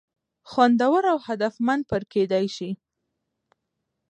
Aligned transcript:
خوندور 0.49 1.03
او 1.11 1.17
هدفمند 1.27 1.83
پر 1.89 2.01
کېدى 2.11 2.45
شي. 2.55 2.69